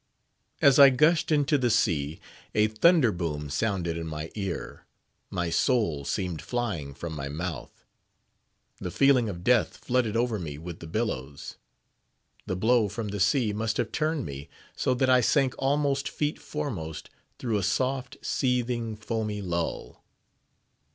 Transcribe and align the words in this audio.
As 0.63 0.79
I 0.79 0.89
gushed 0.89 1.31
into 1.31 1.59
the 1.59 1.69
sea, 1.69 2.19
a 2.55 2.65
thunder 2.67 3.11
boom 3.11 3.51
sounded 3.51 3.97
in 3.99 4.07
my 4.07 4.31
ear; 4.33 4.87
my 5.29 5.51
soul 5.51 6.05
seemed 6.05 6.41
flying 6.41 6.95
from 6.95 7.13
my 7.13 7.29
mouth. 7.29 7.85
The 8.79 8.89
feeling 8.89 9.29
of 9.29 9.43
death 9.43 9.77
flooded 9.77 10.17
over 10.17 10.39
me 10.39 10.57
with 10.57 10.79
the 10.79 10.87
billows. 10.87 11.57
The 12.47 12.55
blow 12.55 12.89
from 12.89 13.09
the 13.09 13.19
sea 13.19 13.53
must 13.53 13.77
have 13.77 13.91
turned 13.91 14.25
me, 14.25 14.49
so 14.75 14.95
that 14.95 15.07
I 15.07 15.21
sank 15.21 15.53
almost 15.59 16.09
feet 16.09 16.39
foremost 16.39 17.11
through 17.37 17.59
a 17.59 17.61
soft, 17.61 18.17
seething 18.23 18.95
foamy 18.95 19.43
lull. 19.43 20.03